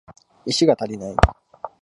[0.47, 1.15] 石が足りない